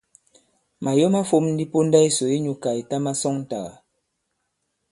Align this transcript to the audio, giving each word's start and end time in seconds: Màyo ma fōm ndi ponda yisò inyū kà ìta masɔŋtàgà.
Màyo 0.83 1.07
ma 1.13 1.21
fōm 1.29 1.45
ndi 1.53 1.65
ponda 1.71 1.97
yisò 2.05 2.25
inyū 2.37 2.53
kà 2.63 2.71
ìta 2.81 2.97
masɔŋtàgà. 3.05 3.73